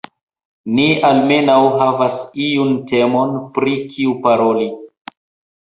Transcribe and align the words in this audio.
Ni 0.77 0.85
almenaŭ 1.09 1.57
havas 1.81 2.17
iun 2.47 2.73
temon, 2.93 3.39
pri 3.59 3.77
kiu 3.93 4.17
paroli. 4.25 4.67